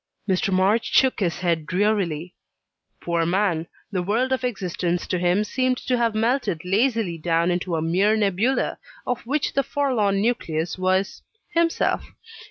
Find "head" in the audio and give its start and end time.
1.41-1.67